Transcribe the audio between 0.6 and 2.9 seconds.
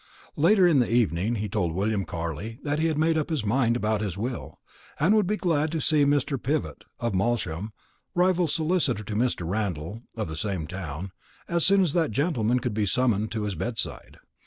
in the evening he told William Carley that he